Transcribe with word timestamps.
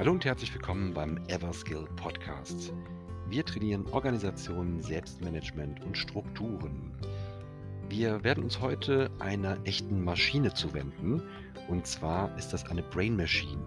Hallo 0.00 0.12
und 0.12 0.24
herzlich 0.24 0.54
willkommen 0.54 0.94
beim 0.94 1.18
Everskill 1.28 1.86
Podcast. 1.96 2.72
Wir 3.28 3.44
trainieren 3.44 3.84
Organisationen, 3.88 4.80
Selbstmanagement 4.80 5.84
und 5.84 5.98
Strukturen. 5.98 6.94
Wir 7.90 8.24
werden 8.24 8.44
uns 8.44 8.62
heute 8.62 9.10
einer 9.18 9.58
echten 9.64 10.02
Maschine 10.02 10.54
zuwenden. 10.54 11.22
Und 11.68 11.86
zwar 11.86 12.34
ist 12.38 12.54
das 12.54 12.64
eine 12.70 12.82
Brain 12.82 13.14
Machine. 13.14 13.60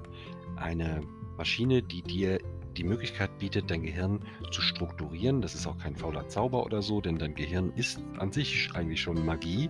Eine 0.56 1.04
Maschine, 1.38 1.84
die 1.84 2.02
dir 2.02 2.40
die 2.78 2.84
Möglichkeit 2.84 3.38
bietet, 3.38 3.70
dein 3.70 3.84
Gehirn 3.84 4.26
zu 4.50 4.64
strukturieren. 4.64 5.40
Das 5.40 5.54
ist 5.54 5.68
auch 5.68 5.78
kein 5.78 5.96
fauler 5.96 6.28
Zauber 6.30 6.66
oder 6.66 6.82
so, 6.82 7.00
denn 7.00 7.20
dein 7.20 7.36
Gehirn 7.36 7.72
ist 7.76 8.00
an 8.18 8.32
sich 8.32 8.72
eigentlich 8.74 9.02
schon 9.02 9.24
Magie. 9.24 9.70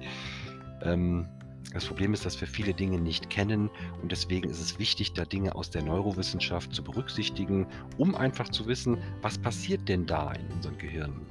Ähm, 0.81 1.27
das 1.73 1.85
Problem 1.85 2.13
ist, 2.13 2.25
dass 2.25 2.39
wir 2.39 2.47
viele 2.47 2.73
Dinge 2.73 2.99
nicht 2.99 3.29
kennen 3.29 3.69
und 4.01 4.11
deswegen 4.11 4.49
ist 4.49 4.61
es 4.61 4.77
wichtig, 4.79 5.13
da 5.13 5.25
Dinge 5.25 5.55
aus 5.55 5.69
der 5.69 5.83
Neurowissenschaft 5.83 6.73
zu 6.73 6.83
berücksichtigen, 6.83 7.67
um 7.97 8.15
einfach 8.15 8.49
zu 8.49 8.67
wissen, 8.67 8.97
was 9.21 9.37
passiert 9.37 9.89
denn 9.89 10.05
da 10.05 10.31
in 10.33 10.47
unserem 10.51 10.77
Gehirn. 10.77 11.21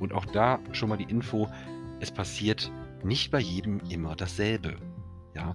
Und 0.00 0.12
auch 0.12 0.24
da 0.26 0.58
schon 0.72 0.88
mal 0.88 0.96
die 0.96 1.10
Info, 1.10 1.48
es 2.00 2.10
passiert 2.10 2.72
nicht 3.04 3.30
bei 3.30 3.40
jedem 3.40 3.80
immer 3.88 4.16
dasselbe. 4.16 4.76
Ja? 5.34 5.50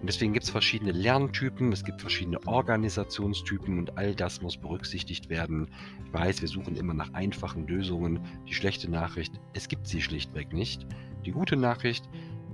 Und 0.00 0.08
deswegen 0.08 0.32
gibt 0.32 0.44
es 0.44 0.50
verschiedene 0.50 0.92
Lerntypen, 0.92 1.72
es 1.72 1.84
gibt 1.84 2.00
verschiedene 2.00 2.46
Organisationstypen 2.46 3.78
und 3.78 3.98
all 3.98 4.14
das 4.14 4.40
muss 4.40 4.56
berücksichtigt 4.56 5.28
werden. 5.28 5.68
Ich 6.06 6.12
weiß, 6.12 6.40
wir 6.40 6.48
suchen 6.48 6.76
immer 6.76 6.94
nach 6.94 7.12
einfachen 7.12 7.66
Lösungen. 7.66 8.20
Die 8.48 8.54
schlechte 8.54 8.90
Nachricht, 8.90 9.32
es 9.52 9.68
gibt 9.68 9.86
sie 9.86 10.00
schlichtweg 10.00 10.52
nicht. 10.52 10.86
Die 11.26 11.32
gute 11.32 11.56
Nachricht, 11.56 12.08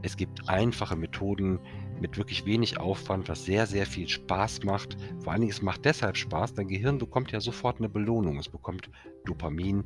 es 0.06 0.16
gibt 0.16 0.48
einfache 0.48 0.94
Methoden 0.94 1.58
mit 2.00 2.16
wirklich 2.16 2.46
wenig 2.46 2.78
Aufwand, 2.78 3.28
was 3.28 3.44
sehr, 3.44 3.66
sehr 3.66 3.86
viel 3.86 4.08
Spaß 4.08 4.62
macht. 4.62 4.96
Vor 5.18 5.32
allen 5.32 5.40
Dingen, 5.40 5.50
es 5.50 5.62
macht 5.62 5.84
deshalb 5.84 6.16
Spaß, 6.16 6.54
dein 6.54 6.68
Gehirn 6.68 6.98
bekommt 6.98 7.32
ja 7.32 7.40
sofort 7.40 7.78
eine 7.78 7.88
Belohnung. 7.88 8.38
Es 8.38 8.48
bekommt 8.48 8.88
Dopamin, 9.24 9.82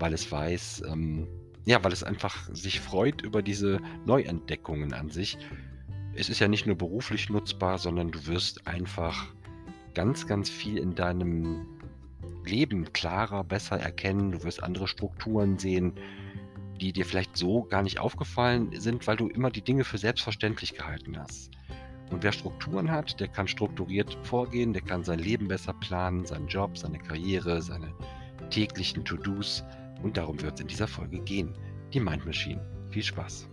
weil 0.00 0.14
es 0.14 0.32
weiß, 0.32 0.82
ähm, 0.90 1.28
ja, 1.64 1.82
weil 1.84 1.92
es 1.92 2.02
einfach 2.02 2.52
sich 2.52 2.80
freut 2.80 3.22
über 3.22 3.40
diese 3.40 3.78
Neuentdeckungen 4.04 4.92
an 4.94 5.10
sich. 5.10 5.38
Es 6.16 6.28
ist 6.28 6.40
ja 6.40 6.48
nicht 6.48 6.66
nur 6.66 6.76
beruflich 6.76 7.30
nutzbar, 7.30 7.78
sondern 7.78 8.10
du 8.10 8.26
wirst 8.26 8.66
einfach 8.66 9.32
ganz, 9.94 10.26
ganz 10.26 10.50
viel 10.50 10.76
in 10.76 10.96
deinem 10.96 11.66
Leben 12.44 12.92
klarer, 12.92 13.44
besser 13.44 13.78
erkennen. 13.78 14.32
Du 14.32 14.42
wirst 14.42 14.60
andere 14.60 14.88
Strukturen 14.88 15.56
sehen 15.56 15.92
die 16.82 16.92
dir 16.92 17.06
vielleicht 17.06 17.36
so 17.36 17.62
gar 17.62 17.82
nicht 17.82 18.00
aufgefallen 18.00 18.70
sind, 18.72 19.06
weil 19.06 19.16
du 19.16 19.28
immer 19.28 19.50
die 19.50 19.62
Dinge 19.62 19.84
für 19.84 19.98
selbstverständlich 19.98 20.74
gehalten 20.74 21.16
hast. 21.16 21.52
Und 22.10 22.24
wer 22.24 22.32
Strukturen 22.32 22.90
hat, 22.90 23.20
der 23.20 23.28
kann 23.28 23.46
strukturiert 23.46 24.18
vorgehen, 24.24 24.72
der 24.72 24.82
kann 24.82 25.04
sein 25.04 25.20
Leben 25.20 25.46
besser 25.46 25.74
planen, 25.74 26.26
seinen 26.26 26.48
Job, 26.48 26.76
seine 26.76 26.98
Karriere, 26.98 27.62
seine 27.62 27.94
täglichen 28.50 29.04
To-Dos. 29.04 29.62
Und 30.02 30.16
darum 30.16 30.42
wird 30.42 30.54
es 30.54 30.60
in 30.60 30.66
dieser 30.66 30.88
Folge 30.88 31.20
gehen. 31.20 31.54
Die 31.94 32.00
Mind 32.00 32.26
Machine. 32.26 32.60
Viel 32.90 33.04
Spaß. 33.04 33.48